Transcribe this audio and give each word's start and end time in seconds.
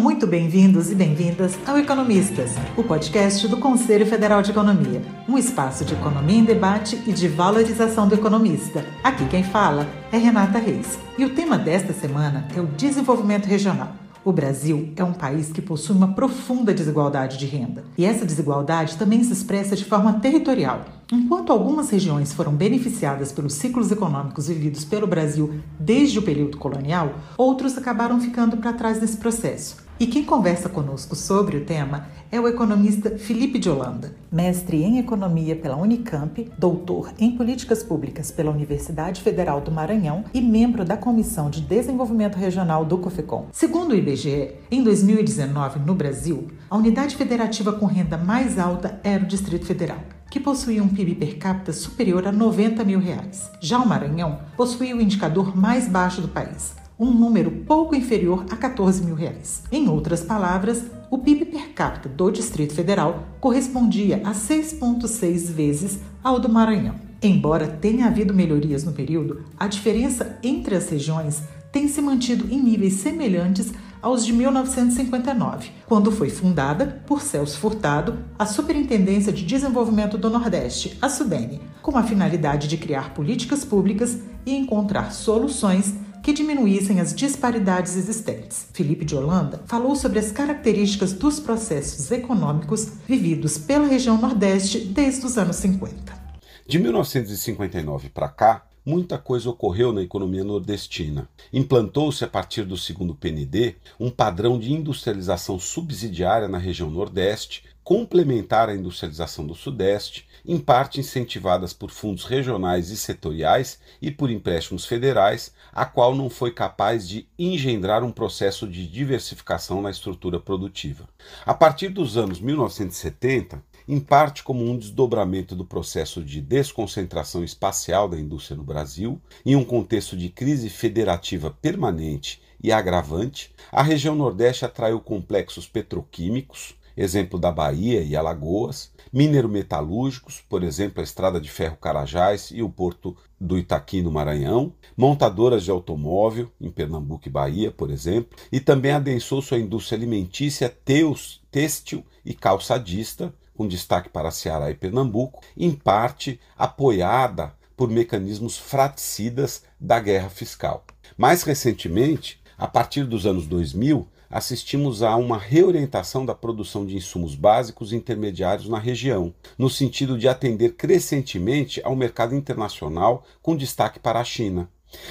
muito 0.00 0.26
bem-vindos 0.26 0.90
e 0.90 0.94
bem-vindas 0.94 1.58
ao 1.66 1.76
Economistas, 1.76 2.52
o 2.74 2.82
podcast 2.82 3.46
do 3.46 3.58
Conselho 3.58 4.06
Federal 4.06 4.40
de 4.40 4.50
Economia, 4.50 5.02
um 5.28 5.36
espaço 5.36 5.84
de 5.84 5.92
economia 5.92 6.38
em 6.38 6.44
debate 6.44 6.98
e 7.06 7.12
de 7.12 7.28
valorização 7.28 8.08
do 8.08 8.14
economista. 8.14 8.82
Aqui 9.04 9.26
quem 9.26 9.44
fala 9.44 9.86
é 10.10 10.16
Renata 10.16 10.58
Reis. 10.58 10.98
E 11.18 11.24
o 11.26 11.34
tema 11.34 11.58
desta 11.58 11.92
semana 11.92 12.48
é 12.56 12.60
o 12.62 12.66
desenvolvimento 12.66 13.44
regional. 13.44 13.92
O 14.24 14.32
Brasil 14.32 14.90
é 14.96 15.04
um 15.04 15.12
país 15.12 15.52
que 15.52 15.60
possui 15.60 15.94
uma 15.94 16.14
profunda 16.14 16.72
desigualdade 16.72 17.36
de 17.36 17.44
renda, 17.44 17.84
e 17.98 18.06
essa 18.06 18.24
desigualdade 18.24 18.96
também 18.96 19.22
se 19.22 19.34
expressa 19.34 19.76
de 19.76 19.84
forma 19.84 20.14
territorial. 20.14 20.82
Enquanto 21.12 21.52
algumas 21.52 21.90
regiões 21.90 22.32
foram 22.32 22.54
beneficiadas 22.54 23.32
pelos 23.32 23.52
ciclos 23.52 23.90
econômicos 23.90 24.48
vividos 24.48 24.82
pelo 24.82 25.06
Brasil 25.06 25.60
desde 25.78 26.18
o 26.18 26.22
período 26.22 26.56
colonial, 26.56 27.16
outros 27.36 27.76
acabaram 27.76 28.18
ficando 28.18 28.56
para 28.56 28.72
trás 28.72 28.98
nesse 28.98 29.18
processo. 29.18 29.89
E 30.00 30.06
quem 30.06 30.24
conversa 30.24 30.66
conosco 30.66 31.14
sobre 31.14 31.58
o 31.58 31.64
tema 31.66 32.06
é 32.32 32.40
o 32.40 32.48
economista 32.48 33.18
Felipe 33.18 33.58
de 33.58 33.68
Holanda, 33.68 34.14
mestre 34.32 34.82
em 34.82 34.98
economia 34.98 35.54
pela 35.54 35.76
Unicamp, 35.76 36.50
doutor 36.56 37.12
em 37.18 37.32
políticas 37.32 37.82
públicas 37.82 38.30
pela 38.30 38.50
Universidade 38.50 39.20
Federal 39.20 39.60
do 39.60 39.70
Maranhão 39.70 40.24
e 40.32 40.40
membro 40.40 40.86
da 40.86 40.96
Comissão 40.96 41.50
de 41.50 41.60
Desenvolvimento 41.60 42.36
Regional 42.36 42.82
do 42.82 42.96
COFECOM. 42.96 43.48
Segundo 43.52 43.92
o 43.92 43.94
IBGE, 43.94 44.52
em 44.70 44.82
2019, 44.82 45.80
no 45.80 45.94
Brasil, 45.94 46.48
a 46.70 46.78
unidade 46.78 47.14
federativa 47.14 47.70
com 47.70 47.84
renda 47.84 48.16
mais 48.16 48.58
alta 48.58 48.98
era 49.04 49.22
o 49.22 49.28
Distrito 49.28 49.66
Federal 49.66 49.98
que 50.30 50.38
possuía 50.38 50.80
um 50.80 50.88
PIB 50.88 51.16
per 51.16 51.38
capita 51.38 51.72
superior 51.72 52.24
a 52.28 52.30
90 52.30 52.84
mil 52.84 53.00
reais. 53.00 53.50
Já 53.60 53.78
o 53.80 53.86
Maranhão 53.86 54.38
possuía 54.56 54.94
o 54.94 55.00
indicador 55.00 55.56
mais 55.56 55.88
baixo 55.88 56.20
do 56.22 56.28
país, 56.28 56.72
um 57.00 57.10
número 57.10 57.50
pouco 57.66 57.94
inferior 57.94 58.44
a 58.50 58.56
14 58.56 59.02
mil 59.02 59.14
reais. 59.14 59.62
Em 59.72 59.88
outras 59.88 60.22
palavras, 60.22 60.84
o 61.10 61.16
PIB 61.16 61.46
per 61.46 61.70
capita 61.70 62.10
do 62.10 62.30
Distrito 62.30 62.74
Federal 62.74 63.26
correspondia 63.40 64.20
a 64.22 64.32
6,6 64.32 65.50
vezes 65.50 65.98
ao 66.22 66.38
do 66.38 66.50
Maranhão. 66.50 66.96
Embora 67.22 67.66
tenha 67.66 68.06
havido 68.06 68.34
melhorias 68.34 68.84
no 68.84 68.92
período, 68.92 69.44
a 69.58 69.66
diferença 69.66 70.38
entre 70.42 70.74
as 70.74 70.90
regiões 70.90 71.42
tem 71.72 71.88
se 71.88 72.02
mantido 72.02 72.52
em 72.52 72.62
níveis 72.62 72.94
semelhantes 72.94 73.72
aos 74.02 74.24
de 74.24 74.32
1959, 74.32 75.70
quando 75.86 76.10
foi 76.10 76.30
fundada 76.30 77.02
por 77.06 77.20
Celso 77.20 77.58
Furtado 77.58 78.18
a 78.38 78.46
Superintendência 78.46 79.32
de 79.32 79.44
Desenvolvimento 79.44 80.18
do 80.18 80.30
Nordeste, 80.30 80.96
a 81.00 81.08
SUDENE, 81.08 81.60
com 81.82 81.96
a 81.96 82.02
finalidade 82.02 82.66
de 82.66 82.76
criar 82.76 83.14
políticas 83.14 83.64
públicas 83.64 84.18
e 84.44 84.54
encontrar 84.54 85.12
soluções 85.12 85.94
que 86.22 86.32
diminuíssem 86.32 87.00
as 87.00 87.14
disparidades 87.14 87.96
existentes. 87.96 88.66
Felipe 88.72 89.04
de 89.04 89.16
Holanda 89.16 89.62
falou 89.66 89.96
sobre 89.96 90.18
as 90.18 90.30
características 90.30 91.12
dos 91.12 91.40
processos 91.40 92.10
econômicos 92.10 92.88
vividos 93.06 93.58
pela 93.58 93.86
região 93.86 94.18
Nordeste 94.18 94.80
desde 94.80 95.26
os 95.26 95.38
anos 95.38 95.56
50. 95.56 96.20
De 96.66 96.78
1959 96.78 98.10
para 98.10 98.28
cá, 98.28 98.66
muita 98.84 99.18
coisa 99.18 99.50
ocorreu 99.50 99.92
na 99.92 100.02
economia 100.02 100.44
nordestina. 100.44 101.28
Implantou-se 101.52 102.24
a 102.24 102.28
partir 102.28 102.64
do 102.64 102.76
segundo 102.76 103.14
PND 103.14 103.76
um 103.98 104.10
padrão 104.10 104.58
de 104.58 104.72
industrialização 104.72 105.58
subsidiária 105.58 106.48
na 106.48 106.58
região 106.58 106.90
Nordeste, 106.90 107.64
complementar 107.82 108.68
à 108.68 108.74
industrialização 108.74 109.46
do 109.46 109.54
Sudeste, 109.54 110.26
em 110.46 110.58
parte 110.58 111.00
incentivadas 111.00 111.72
por 111.72 111.90
fundos 111.90 112.24
regionais 112.24 112.90
e 112.90 112.96
setoriais 112.96 113.78
e 114.00 114.10
por 114.10 114.30
empréstimos 114.30 114.86
federais, 114.86 115.52
a 115.72 115.84
qual 115.84 116.14
não 116.14 116.30
foi 116.30 116.52
capaz 116.52 117.08
de 117.08 117.28
engendrar 117.38 118.02
um 118.02 118.12
processo 118.12 118.66
de 118.66 118.86
diversificação 118.86 119.82
na 119.82 119.90
estrutura 119.90 120.40
produtiva. 120.40 121.08
A 121.44 121.54
partir 121.54 121.88
dos 121.88 122.16
anos 122.16 122.40
1970, 122.40 123.62
em 123.88 123.98
parte 123.98 124.44
como 124.44 124.64
um 124.64 124.78
desdobramento 124.78 125.56
do 125.56 125.64
processo 125.64 126.22
de 126.22 126.40
desconcentração 126.40 127.42
espacial 127.42 128.08
da 128.08 128.18
indústria 128.18 128.56
no 128.56 128.62
Brasil, 128.62 129.20
em 129.44 129.56
um 129.56 129.64
contexto 129.64 130.16
de 130.16 130.28
crise 130.28 130.68
federativa 130.68 131.50
permanente 131.50 132.40
e 132.62 132.70
agravante, 132.70 133.52
a 133.72 133.82
região 133.82 134.14
Nordeste 134.14 134.64
atraiu 134.64 135.00
complexos 135.00 135.66
petroquímicos, 135.66 136.74
exemplo 136.96 137.38
da 137.38 137.50
Bahia 137.50 138.02
e 138.02 138.14
Alagoas, 138.14 138.92
minero-metalúrgicos, 139.12 140.42
por 140.48 140.62
exemplo, 140.62 141.00
a 141.00 141.04
Estrada 141.04 141.40
de 141.40 141.50
Ferro 141.50 141.76
Carajás 141.76 142.50
e 142.52 142.62
o 142.62 142.68
Porto 142.68 143.16
do 143.40 143.58
Itaqui, 143.58 144.02
no 144.02 144.10
Maranhão, 144.10 144.72
montadoras 144.96 145.64
de 145.64 145.70
automóvel, 145.70 146.50
em 146.60 146.70
Pernambuco 146.70 147.26
e 147.26 147.30
Bahia, 147.30 147.70
por 147.70 147.90
exemplo, 147.90 148.38
e 148.52 148.60
também 148.60 148.92
adensou 148.92 149.42
sua 149.42 149.58
indústria 149.58 149.96
alimentícia, 149.96 150.68
teus, 150.68 151.42
têxtil 151.50 152.04
e 152.24 152.34
calçadista, 152.34 153.34
com 153.56 153.66
destaque 153.66 154.08
para 154.08 154.30
Ceará 154.30 154.70
e 154.70 154.74
Pernambuco, 154.74 155.42
em 155.56 155.70
parte 155.72 156.40
apoiada 156.56 157.54
por 157.76 157.88
mecanismos 157.88 158.58
fraticidas 158.58 159.64
da 159.78 159.98
guerra 159.98 160.28
fiscal. 160.28 160.84
Mais 161.16 161.42
recentemente, 161.42 162.40
a 162.56 162.68
partir 162.68 163.04
dos 163.04 163.26
anos 163.26 163.46
2000, 163.46 164.06
assistimos 164.30 165.02
a 165.02 165.16
uma 165.16 165.36
reorientação 165.36 166.24
da 166.24 166.34
produção 166.34 166.86
de 166.86 166.96
insumos 166.96 167.34
básicos 167.34 167.92
e 167.92 167.96
intermediários 167.96 168.68
na 168.68 168.78
região, 168.78 169.34
no 169.58 169.68
sentido 169.68 170.16
de 170.16 170.28
atender 170.28 170.76
crescentemente 170.76 171.80
ao 171.82 171.96
mercado 171.96 172.34
internacional, 172.34 173.24
com 173.42 173.56
destaque 173.56 173.98
para 173.98 174.20
a 174.20 174.24
China. 174.24 174.70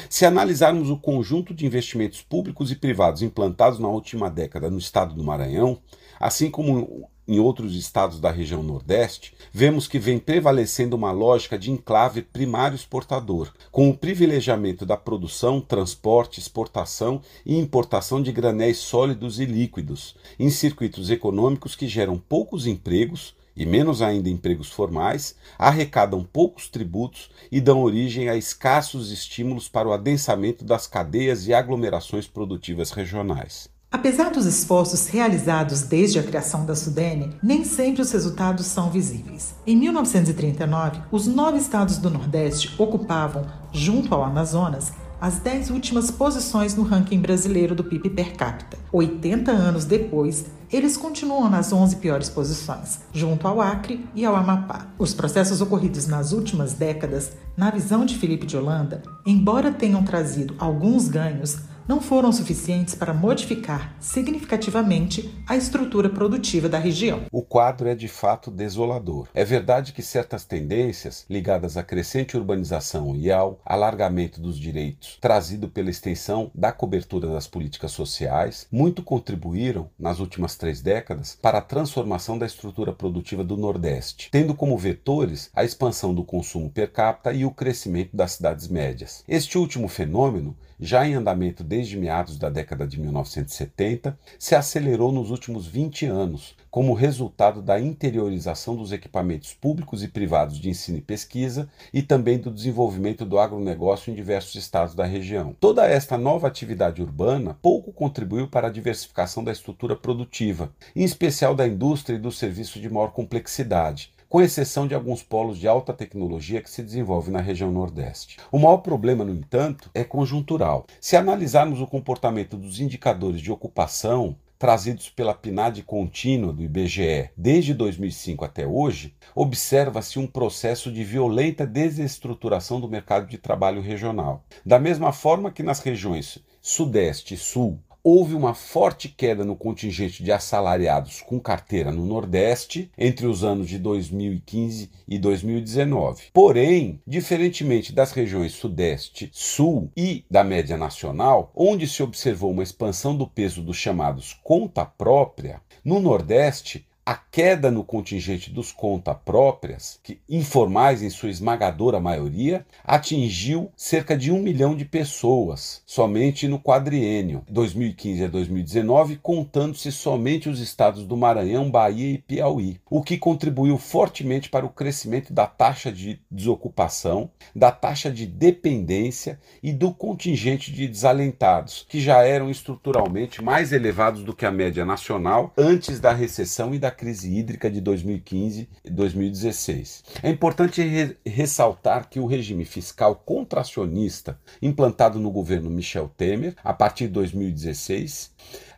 Se 0.09 0.25
analisarmos 0.25 0.89
o 0.89 0.97
conjunto 0.97 1.53
de 1.53 1.65
investimentos 1.65 2.21
públicos 2.21 2.71
e 2.71 2.75
privados 2.75 3.21
implantados 3.21 3.79
na 3.79 3.87
última 3.87 4.29
década 4.29 4.69
no 4.69 4.77
estado 4.77 5.13
do 5.13 5.23
Maranhão, 5.23 5.79
assim 6.19 6.49
como 6.49 7.09
em 7.29 7.39
outros 7.39 7.75
estados 7.75 8.19
da 8.19 8.31
região 8.31 8.63
Nordeste, 8.63 9.35
vemos 9.53 9.87
que 9.87 9.99
vem 9.99 10.17
prevalecendo 10.17 10.95
uma 10.95 11.11
lógica 11.11 11.59
de 11.59 11.69
enclave 11.69 12.23
primário 12.23 12.75
exportador, 12.75 13.53
com 13.71 13.87
o 13.87 13.95
privilegiamento 13.95 14.83
da 14.83 14.97
produção, 14.97 15.61
transporte, 15.61 16.39
exportação 16.39 17.21
e 17.45 17.55
importação 17.55 18.19
de 18.19 18.31
granéis 18.31 18.79
sólidos 18.79 19.39
e 19.39 19.45
líquidos, 19.45 20.15
em 20.39 20.49
circuitos 20.49 21.11
econômicos 21.11 21.75
que 21.75 21.87
geram 21.87 22.17
poucos 22.17 22.65
empregos, 22.65 23.35
e 23.55 23.63
menos 23.63 24.01
ainda 24.01 24.27
empregos 24.27 24.71
formais, 24.71 25.35
arrecadam 25.55 26.23
poucos 26.23 26.67
tributos 26.67 27.29
e 27.51 27.61
dão 27.61 27.83
origem 27.83 28.27
a 28.27 28.35
escassos 28.35 29.11
estímulos 29.11 29.69
para 29.69 29.87
o 29.87 29.93
adensamento 29.93 30.65
das 30.65 30.87
cadeias 30.87 31.45
e 31.45 31.53
aglomerações 31.53 32.25
produtivas 32.25 32.89
regionais. 32.89 33.69
Apesar 33.91 34.29
dos 34.29 34.45
esforços 34.45 35.07
realizados 35.07 35.81
desde 35.81 36.19
a 36.19 36.23
criação 36.23 36.63
da 36.63 36.75
Sudene, 36.75 37.35
nem 37.41 37.63
sempre 37.63 38.03
os 38.03 38.11
resultados 38.11 38.67
são 38.67 38.91
visíveis. 38.91 39.55
Em 39.65 39.75
1939, 39.75 41.01
os 41.11 41.25
nove 41.25 41.57
estados 41.57 41.97
do 41.97 42.07
Nordeste 42.07 42.75
ocupavam, 42.77 43.47
junto 43.73 44.13
ao 44.13 44.23
Amazonas, 44.23 44.93
as 45.19 45.39
dez 45.39 45.71
últimas 45.71 46.11
posições 46.11 46.75
no 46.75 46.83
ranking 46.83 47.19
brasileiro 47.19 47.73
do 47.73 47.83
PIB 47.83 48.11
per 48.11 48.35
capita. 48.35 48.77
80 48.91 49.51
anos 49.51 49.85
depois, 49.85 50.45
eles 50.71 50.95
continuam 50.95 51.49
nas 51.49 51.73
11 51.73 51.95
piores 51.95 52.29
posições, 52.29 52.99
junto 53.11 53.47
ao 53.47 53.59
Acre 53.59 54.07
e 54.13 54.23
ao 54.23 54.35
Amapá. 54.35 54.85
Os 54.99 55.15
processos 55.15 55.61
ocorridos 55.61 56.05
nas 56.05 56.31
últimas 56.31 56.73
décadas, 56.73 57.31
na 57.57 57.71
visão 57.71 58.05
de 58.05 58.15
Felipe 58.15 58.45
de 58.45 58.55
Holanda, 58.55 59.01
embora 59.25 59.71
tenham 59.71 60.03
trazido 60.03 60.55
alguns 60.59 61.07
ganhos, 61.07 61.57
não 61.89 61.99
foram 61.99 62.31
suficientes 62.31 62.93
para 62.93 63.15
modificar 63.15 63.95
significativamente 63.99 65.33
a 65.47 65.57
estrutura 65.57 66.07
produtiva 66.07 66.69
da 66.69 66.77
região. 66.77 67.23
O 67.31 67.41
quadro 67.41 67.89
é 67.89 67.95
de 67.95 68.07
fato 68.07 68.51
desolador. 68.51 69.27
É 69.33 69.43
verdade 69.43 69.91
que 69.91 70.03
certas 70.03 70.45
tendências 70.45 71.25
ligadas 71.27 71.77
à 71.77 71.83
crescente 71.83 72.37
urbanização 72.37 73.15
e 73.15 73.31
ao 73.31 73.59
alargamento 73.65 74.39
dos 74.39 74.59
direitos, 74.59 75.17
trazido 75.19 75.67
pela 75.67 75.89
extensão 75.89 76.51
da 76.53 76.71
cobertura 76.71 77.27
das 77.27 77.47
políticas 77.47 77.91
sociais, 77.91 78.67
muito 78.71 79.01
contribuíram 79.01 79.89
nas 79.97 80.19
últimas 80.19 80.55
três 80.55 80.83
décadas 80.83 81.39
para 81.41 81.57
a 81.57 81.61
transformação 81.61 82.37
da 82.37 82.45
estrutura 82.45 82.93
produtiva 82.93 83.43
do 83.43 83.57
Nordeste, 83.57 84.29
tendo 84.31 84.53
como 84.53 84.77
vetores 84.77 85.49
a 85.55 85.63
expansão 85.63 86.13
do 86.13 86.23
consumo 86.23 86.69
per 86.69 86.91
capita 86.91 87.33
e 87.33 87.45
o 87.45 87.51
crescimento 87.51 88.15
das 88.15 88.33
cidades 88.33 88.67
médias. 88.67 89.23
Este 89.27 89.57
último 89.57 89.87
fenômeno 89.87 90.55
já 90.79 91.05
em 91.05 91.13
andamento 91.13 91.63
desde 91.63 91.97
meados 91.97 92.37
da 92.37 92.49
década 92.49 92.87
de 92.87 92.99
1970, 92.99 94.17
se 94.37 94.55
acelerou 94.55 95.11
nos 95.11 95.29
últimos 95.29 95.67
20 95.67 96.05
anos, 96.05 96.55
como 96.71 96.93
resultado 96.93 97.61
da 97.61 97.79
interiorização 97.79 98.75
dos 98.75 98.91
equipamentos 98.91 99.53
públicos 99.53 100.03
e 100.03 100.07
privados 100.07 100.59
de 100.59 100.69
ensino 100.69 100.99
e 100.99 101.01
pesquisa 101.01 101.67
e 101.93 102.01
também 102.01 102.37
do 102.37 102.51
desenvolvimento 102.51 103.25
do 103.25 103.39
agronegócio 103.39 104.11
em 104.11 104.15
diversos 104.15 104.55
estados 104.55 104.93
da 104.95 105.05
região. 105.05 105.55
Toda 105.59 105.85
esta 105.85 106.17
nova 106.17 106.47
atividade 106.47 107.01
urbana 107.01 107.57
pouco 107.61 107.91
contribuiu 107.91 108.47
para 108.47 108.67
a 108.67 108.71
diversificação 108.71 109.43
da 109.43 109.51
estrutura 109.51 109.95
produtiva, 109.95 110.71
em 110.95 111.03
especial 111.03 111.55
da 111.55 111.67
indústria 111.67 112.15
e 112.15 112.19
dos 112.19 112.37
serviços 112.37 112.81
de 112.81 112.89
maior 112.89 113.11
complexidade, 113.11 114.13
com 114.29 114.39
exceção 114.39 114.87
de 114.87 114.93
alguns 114.93 115.23
polos 115.23 115.57
de 115.57 115.67
alta 115.67 115.91
tecnologia 115.91 116.61
que 116.61 116.69
se 116.69 116.83
desenvolvem 116.83 117.33
na 117.33 117.41
região 117.41 117.71
Nordeste. 117.71 118.37
O 118.51 118.59
maior 118.59 118.77
problema, 118.77 119.25
no 119.25 119.33
entanto, 119.33 119.89
é 119.93 120.03
conjuntural. 120.03 120.85
Se 121.01 121.17
analisarmos 121.17 121.81
o 121.81 121.87
comportamento 121.87 122.55
dos 122.55 122.79
indicadores 122.79 123.41
de 123.41 123.51
ocupação, 123.51 124.35
trazidos 124.59 125.09
pela 125.09 125.33
PNAD 125.33 125.81
contínua 125.83 126.53
do 126.53 126.61
IBGE 126.61 127.29
desde 127.35 127.73
2005 127.73 128.45
até 128.45 128.67
hoje, 128.67 129.15
observa-se 129.33 130.19
um 130.19 130.27
processo 130.27 130.91
de 130.91 131.03
violenta 131.03 131.65
desestruturação 131.65 132.79
do 132.79 132.89
mercado 132.89 133.25
de 133.25 133.37
trabalho 133.37 133.81
regional. 133.81 134.43
Da 134.63 134.77
mesma 134.77 135.11
forma 135.11 135.49
que 135.49 135.63
nas 135.63 135.79
regiões 135.79 136.37
Sudeste 136.61 137.33
e 137.33 137.37
Sul 137.37 137.79
houve 138.11 138.33
uma 138.33 138.55
forte 138.55 139.07
queda 139.07 139.45
no 139.45 139.55
contingente 139.55 140.23
de 140.23 140.31
assalariados 140.31 141.21
com 141.21 141.39
carteira 141.39 141.91
no 141.91 142.07
Nordeste 142.07 142.91
entre 142.97 143.27
os 143.27 143.43
anos 143.43 143.69
de 143.69 143.77
2015 143.77 144.89
e 145.07 145.19
2019. 145.19 146.23
Porém, 146.33 146.99
diferentemente 147.05 147.93
das 147.93 148.11
regiões 148.11 148.53
Sudeste, 148.53 149.29
Sul 149.31 149.91
e 149.95 150.25
da 150.29 150.43
média 150.43 150.75
nacional, 150.75 151.51
onde 151.55 151.87
se 151.87 152.01
observou 152.01 152.49
uma 152.49 152.63
expansão 152.63 153.15
do 153.15 153.27
peso 153.27 153.61
dos 153.61 153.77
chamados 153.77 154.39
conta 154.43 154.83
própria, 154.83 155.61
no 155.85 155.99
Nordeste 155.99 156.88
a 157.09 157.15
queda 157.15 157.71
no 157.71 157.83
contingente 157.83 158.51
dos 158.51 158.71
conta 158.71 159.15
próprias, 159.15 159.99
que 160.03 160.21
informais 160.29 161.01
em 161.01 161.09
sua 161.09 161.31
esmagadora 161.31 161.99
maioria, 161.99 162.63
atingiu 162.83 163.71
cerca 163.75 164.15
de 164.15 164.31
um 164.31 164.39
milhão 164.39 164.75
de 164.75 164.85
pessoas 164.85 165.81
somente 165.87 166.47
no 166.47 166.59
quadriênio 166.59 167.41
2015 167.49 168.25
a 168.25 168.27
2019, 168.27 169.15
contando-se 169.23 169.91
somente 169.91 170.49
os 170.49 170.59
estados 170.59 171.03
do 171.03 171.17
Maranhão, 171.17 171.71
Bahia 171.71 172.13
e 172.13 172.19
Piauí, 172.19 172.79
o 172.87 173.01
que 173.01 173.17
contribuiu 173.17 173.79
fortemente 173.79 174.47
para 174.47 174.67
o 174.67 174.69
crescimento 174.69 175.33
da 175.33 175.47
taxa 175.47 175.91
de 175.91 176.21
desocupação, 176.29 177.31
da 177.55 177.71
taxa 177.71 178.11
de 178.11 178.27
dependência 178.27 179.39
e 179.63 179.73
do 179.73 179.91
contingente 179.91 180.71
de 180.71 180.87
desalentados, 180.87 181.87
que 181.89 181.99
já 181.99 182.21
eram 182.21 182.51
estruturalmente 182.51 183.43
mais 183.43 183.73
elevados 183.73 184.23
do 184.23 184.35
que 184.35 184.45
a 184.45 184.51
média 184.51 184.85
nacional 184.85 185.51
antes 185.57 185.99
da 185.99 186.13
recessão 186.13 186.71
e 186.71 186.77
da 186.77 186.98
crise 186.99 187.33
hídrica 187.33 187.71
de 187.71 187.79
2015 187.79 188.67
e 188.83 188.89
2016. 188.89 190.03
É 190.21 190.29
importante 190.29 190.81
re 190.81 191.15
ressaltar 191.25 192.09
que 192.09 192.19
o 192.19 192.25
regime 192.25 192.65
fiscal 192.65 193.15
contracionista 193.15 194.37
implantado 194.61 195.17
no 195.17 195.31
governo 195.31 195.69
Michel 195.69 196.11
Temer, 196.17 196.55
a 196.61 196.73
partir 196.73 197.07
de 197.07 197.13
2016, 197.13 198.33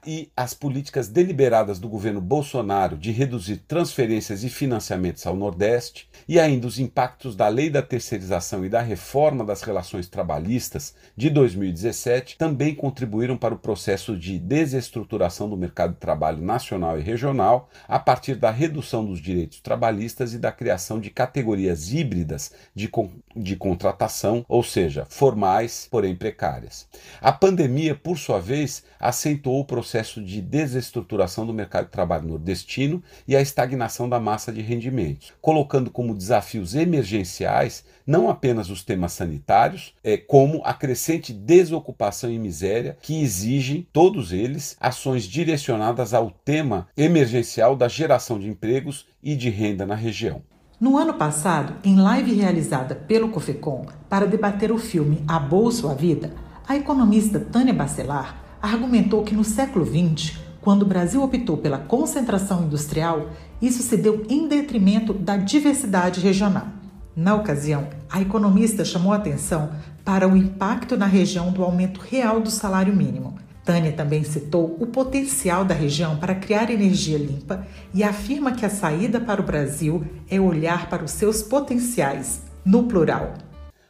e 0.06 0.32
as 0.36 0.54
políticas 0.54 1.08
deliberadas 1.08 1.80
do 1.80 1.88
governo 1.88 2.20
Bolsonaro 2.20 2.98
de 2.98 3.12
reduzir 3.12 3.58
transferências 3.68 4.44
e 4.44 4.50
financiamentos 4.50 5.28
ao 5.28 5.36
Nordeste, 5.36 6.10
e 6.28 6.40
ainda 6.40 6.68
os 6.68 6.80
impactos 6.80 7.36
da 7.36 7.48
lei 7.48 7.70
da 7.70 7.82
terceirização 7.82 8.66
e 8.66 8.70
da 8.70 8.82
reforma 8.82 9.46
das 9.46 9.62
relações 9.62 10.08
trabalhistas 10.08 10.96
de 11.16 11.30
2017 11.30 12.38
também 12.38 12.74
contribuíram 12.74 13.38
para 13.38 13.54
o 13.54 13.60
processo 13.60 14.18
de 14.18 14.40
desestruturação 14.40 15.50
do 15.50 15.58
mercado 15.58 15.94
de 15.94 16.00
trabalho 16.00 16.42
nacional 16.42 17.00
e 17.00 17.04
regional 17.04 17.70
a 17.88 18.00
partir 18.00 18.36
da 18.36 18.50
redução 18.50 19.06
dos 19.06 19.22
direitos 19.22 19.60
trabalhistas 19.60 20.34
e 20.34 20.40
da 20.40 20.52
criação 20.52 21.00
de 21.00 21.10
categorias 21.10 21.94
híbridas 21.94 22.52
de, 22.74 22.88
con 22.88 23.12
de 23.36 23.56
contratação, 23.56 24.46
ou 24.48 24.64
seja, 24.64 25.06
formais, 25.10 25.88
porém 25.90 26.16
precárias. 26.16 26.88
A 27.22 27.32
pandemia, 27.32 27.96
por 27.96 28.18
sua 28.18 28.40
vez, 28.40 28.84
acentuou 29.00 29.62
o 29.62 29.66
processo 29.66 29.91
processo 29.92 30.24
de 30.24 30.42
desestruturação 30.42 31.46
do 31.46 31.54
mercado 31.54 31.86
de 31.86 31.92
trabalho 31.92 32.26
nordestino 32.26 33.04
e 33.28 33.36
a 33.36 33.42
estagnação 33.42 34.08
da 34.08 34.22
massa 34.22 34.50
de 34.50 34.62
rendimentos, 34.62 35.34
colocando 35.42 35.92
como 35.92 36.16
desafios 36.16 36.76
emergenciais 36.76 37.84
não 38.08 38.30
apenas 38.30 38.70
os 38.70 38.86
temas 38.86 39.12
sanitários, 39.12 39.94
é, 40.02 40.16
como 40.16 40.62
a 40.64 40.74
crescente 40.74 41.34
desocupação 41.34 42.32
e 42.32 42.40
miséria 42.40 42.98
que 43.02 43.22
exigem, 43.22 43.86
todos 43.92 44.32
eles, 44.32 44.78
ações 44.80 45.26
direcionadas 45.26 46.14
ao 46.14 46.32
tema 46.32 46.88
emergencial 46.96 47.76
da 47.76 47.90
geração 47.90 48.40
de 48.40 48.48
empregos 48.48 49.06
e 49.22 49.36
de 49.36 49.50
renda 49.50 49.86
na 49.86 49.96
região. 49.96 50.42
No 50.80 50.98
ano 50.98 51.16
passado, 51.16 51.76
em 51.84 51.98
live 51.98 52.34
realizada 52.34 52.96
pelo 52.96 53.30
COFECOM 53.30 53.86
para 54.10 54.26
debater 54.26 54.72
o 54.72 54.78
filme 54.78 55.22
A 55.28 55.38
Bolsa 55.38 55.92
a 55.92 55.94
Vida, 55.94 56.34
a 56.66 56.78
economista 56.78 57.40
Tânia 57.40 57.74
Bacelar 57.74 58.51
argumentou 58.62 59.24
que 59.24 59.36
no 59.36 59.44
século 59.44 59.86
XX, 59.86 60.38
quando 60.62 60.84
o 60.84 60.86
Brasil 60.86 61.24
optou 61.24 61.58
pela 61.58 61.80
concentração 61.80 62.64
industrial, 62.64 63.32
isso 63.62 63.82
se 63.82 63.98
deu 63.98 64.26
em 64.30 64.48
detrimento 64.48 65.14
da 65.14 65.36
diversidade 65.36 66.20
regional. 66.20 66.68
Na 67.16 67.36
ocasião, 67.36 67.88
a 68.10 68.22
economista 68.22 68.86
chamou 68.86 69.12
atenção 69.12 69.72
para 70.06 70.28
o 70.28 70.38
impacto 70.38 70.96
na 70.96 71.06
região 71.06 71.52
do 71.52 71.64
aumento 71.64 72.00
real 72.00 72.40
do 72.40 72.50
salário 72.50 72.96
mínimo. 72.96 73.36
Tânia 73.64 73.92
também 73.92 74.24
citou 74.24 74.78
o 74.80 74.88
potencial 74.88 75.64
da 75.64 75.76
região 75.76 76.18
para 76.18 76.34
criar 76.34 76.72
energia 76.72 77.18
limpa 77.18 77.66
e 77.94 78.04
afirma 78.04 78.52
que 78.54 78.66
a 78.66 78.70
saída 78.70 79.20
para 79.20 79.42
o 79.42 79.46
Brasil 79.46 80.04
é 80.30 80.40
olhar 80.40 80.90
para 80.90 81.04
os 81.04 81.12
seus 81.12 81.44
potenciais, 81.44 82.42
no 82.66 82.84
plural. 82.84 83.34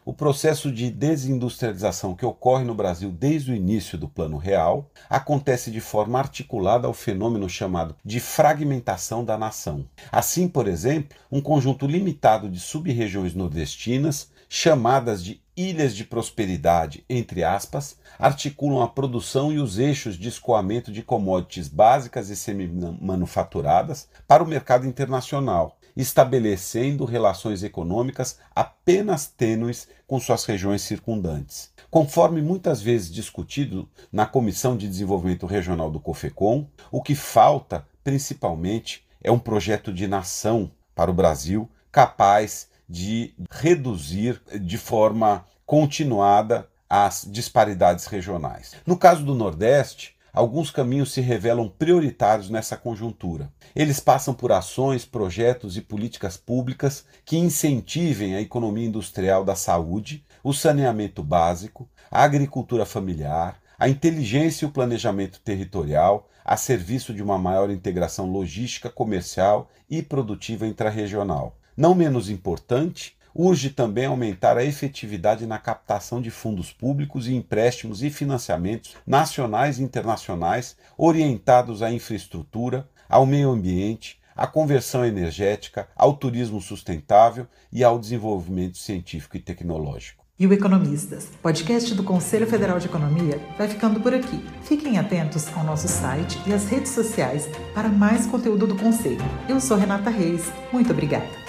O 0.04 0.14
processo 0.14 0.72
de 0.72 0.90
desindustrialização 0.90 2.16
que 2.16 2.26
ocorre 2.26 2.64
no 2.64 2.74
Brasil 2.74 3.12
desde 3.12 3.52
o 3.52 3.56
início 3.56 4.00
do 4.00 4.10
Plano 4.10 4.36
Real 4.36 4.90
acontece 5.08 5.70
de 5.70 5.80
forma 5.80 6.18
articulada 6.18 6.88
ao 6.88 6.94
fenômeno 6.94 7.48
chamado 7.48 7.96
de 8.04 8.20
fragmentação 8.20 9.24
da 9.24 9.38
nação. 9.38 9.88
Assim, 10.12 10.48
por 10.48 10.68
exemplo, 10.68 11.16
um 11.32 11.40
conjunto 11.40 11.86
limitado 11.86 12.50
de 12.50 12.60
sub-regiões 12.60 13.36
nordestinas, 13.36 14.32
chamadas 14.50 15.24
de 15.24 15.40
ilhas 15.56 15.96
de 15.96 16.04
prosperidade, 16.04 17.06
entre 17.08 17.44
aspas, 17.44 17.96
articulam 18.18 18.82
a 18.82 18.88
produção 18.88 19.52
e 19.52 19.60
os 19.60 19.78
eixos 19.78 20.18
de 20.18 20.30
escoamento 20.30 20.92
de 20.92 21.04
commodities 21.04 21.68
básicas 21.68 22.32
e 22.32 22.36
semi-manufaturadas 22.36 24.10
para 24.28 24.44
o 24.44 24.48
mercado 24.48 24.88
internacional 24.88 25.78
estabelecendo 26.02 27.06
relações 27.06 27.64
econômicas 27.64 28.40
apenas 28.56 29.28
tênues 29.28 29.88
com 30.08 30.20
suas 30.20 30.44
regiões 30.46 30.82
circundantes. 30.82 31.72
Conforme 31.90 32.42
muitas 32.42 32.82
vezes 32.82 33.12
discutido 33.12 33.88
na 34.12 34.26
Comissão 34.26 34.78
de 34.78 34.88
Desenvolvimento 34.88 35.46
Regional 35.46 35.92
do 35.92 36.00
COFECOM, 36.00 36.68
o 36.92 37.02
que 37.02 37.16
falta, 37.16 37.86
principalmente, 38.04 39.06
é 39.24 39.32
um 39.32 39.40
projeto 39.40 39.94
de 39.94 40.08
nação 40.08 40.72
para 40.96 41.12
o 41.12 41.14
Brasil 41.14 41.70
capaz 41.92 42.70
de 42.88 43.34
reduzir 43.50 44.42
de 44.60 44.78
forma 44.78 45.46
continuada 45.66 46.68
as 46.90 47.26
disparidades 47.30 48.06
regionais. 48.06 48.76
No 48.86 48.98
caso 48.98 49.24
do 49.24 49.34
Nordeste, 49.34 50.16
alguns 50.34 50.72
caminhos 50.72 51.12
se 51.12 51.22
revelam 51.22 51.68
prioritários 51.68 52.50
nessa 52.50 52.78
conjuntura. 52.78 53.52
Eles 53.76 54.00
passam 54.00 54.34
por 54.34 54.52
ações, 54.52 55.06
projetos 55.06 55.78
e 55.78 55.82
políticas 55.82 56.38
públicas 56.38 57.06
que 57.26 57.38
incentivem 57.38 58.36
a 58.36 58.42
economia 58.42 58.88
industrial 58.88 59.44
da 59.44 59.56
saúde, 59.56 60.26
o 60.44 60.54
saneamento 60.54 61.24
básico, 61.24 61.88
a 62.10 62.24
agricultura 62.24 62.86
familiar, 62.86 63.60
a 63.78 63.90
inteligência 63.90 64.66
e 64.66 64.68
o 64.68 64.72
planejamento 64.72 65.40
territorial 65.40 66.28
a 66.44 66.58
serviço 66.58 67.14
de 67.14 67.22
uma 67.22 67.38
maior 67.38 67.70
integração 67.70 68.32
logística, 68.32 68.90
comercial 68.90 69.70
e 69.90 70.02
produtiva 70.02 70.68
intrarregional. 70.68 71.56
Não 71.78 71.96
menos 71.96 72.30
importante, 72.30 73.16
Urge 73.34 73.70
também 73.70 74.06
aumentar 74.06 74.58
a 74.58 74.64
efetividade 74.64 75.46
na 75.46 75.58
captação 75.58 76.22
de 76.22 76.30
fundos 76.30 76.72
públicos 76.72 77.28
e 77.28 77.34
empréstimos 77.34 78.04
e 78.04 78.10
financiamentos 78.10 78.96
nacionais 79.06 79.80
e 79.80 79.84
internacionais 79.84 80.76
orientados 80.98 81.82
à 81.82 81.92
infraestrutura, 81.92 82.88
ao 83.08 83.26
meio 83.26 83.50
ambiente, 83.50 84.20
à 84.36 84.48
conversão 84.48 85.06
energética, 85.06 85.88
ao 85.96 86.14
turismo 86.14 86.62
sustentável 86.62 87.48
e 87.72 87.84
ao 87.84 88.00
desenvolvimento 88.00 88.78
científico 88.78 89.38
e 89.38 89.40
tecnológico. 89.40 90.22
E 90.40 90.48
o 90.48 90.54
Economistas, 90.54 91.30
podcast 91.40 91.94
do 91.94 92.04
Conselho 92.04 92.48
Federal 92.48 92.80
de 92.80 92.88
Economia, 92.88 93.40
vai 93.60 93.68
ficando 93.68 94.02
por 94.02 94.12
aqui. 94.12 94.44
Fiquem 94.64 94.98
atentos 94.98 95.48
ao 95.56 95.64
nosso 95.64 95.88
site 95.88 96.42
e 96.48 96.54
às 96.54 96.66
redes 96.66 96.92
sociais 96.92 97.48
para 97.76 97.90
mais 97.90 98.26
conteúdo 98.26 98.66
do 98.66 98.76
Conselho. 98.76 99.22
Eu 99.48 99.62
sou 99.62 99.78
Renata 99.78 100.10
Reis. 100.10 100.52
Muito 100.74 100.92
obrigada. 100.92 101.41